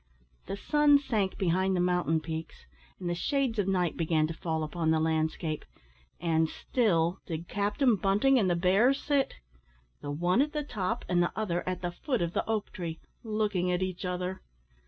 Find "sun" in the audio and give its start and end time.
0.57-0.97